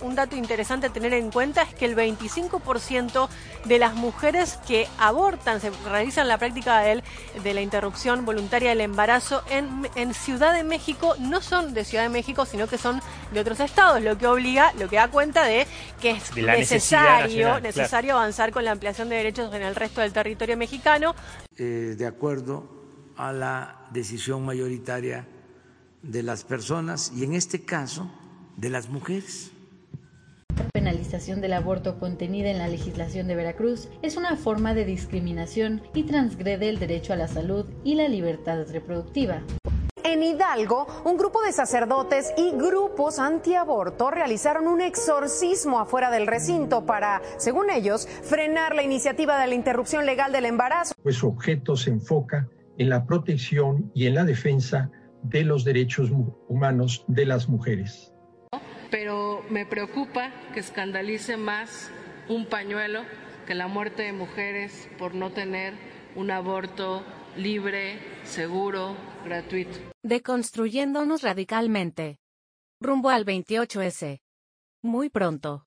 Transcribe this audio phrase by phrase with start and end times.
[0.00, 3.28] un dato interesante a tener en cuenta es que el 25%
[3.64, 7.02] de las mujeres que abortan, se realizan la práctica de,
[7.42, 12.04] de la interrupción voluntaria del embarazo en, en Ciudad de México, no son de Ciudad
[12.04, 13.00] de México, sino que son
[13.32, 15.66] de otros estados, lo que obliga, lo que da cuenta de
[16.00, 20.56] que es necesario, necesario avanzar con la ampliación de derechos en el resto del territorio
[20.56, 21.14] mexicano.
[21.56, 22.68] Eh, de acuerdo
[23.16, 25.26] a la decisión mayoritaria
[26.02, 28.10] de las personas y en este caso
[28.56, 29.52] de las mujeres.
[30.56, 35.82] La penalización del aborto contenida en la legislación de Veracruz es una forma de discriminación
[35.94, 39.42] y transgrede el derecho a la salud y la libertad reproductiva.
[40.02, 46.86] En Hidalgo, un grupo de sacerdotes y grupos antiaborto realizaron un exorcismo afuera del recinto
[46.86, 50.94] para, según ellos, frenar la iniciativa de la interrupción legal del embarazo.
[51.02, 54.90] Pues su objeto se enfoca en la protección y en la defensa
[55.22, 56.10] de los derechos
[56.48, 58.12] humanos de las mujeres.
[59.50, 61.90] Me preocupa que escandalice más
[62.28, 63.04] un pañuelo
[63.46, 65.74] que la muerte de mujeres por no tener
[66.16, 67.04] un aborto
[67.36, 69.78] libre, seguro, gratuito.
[70.02, 72.18] Deconstruyéndonos radicalmente.
[72.80, 74.20] Rumbo al 28S.
[74.82, 75.66] Muy pronto.